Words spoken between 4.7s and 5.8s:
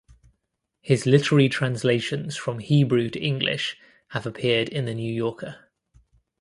the New Yorker.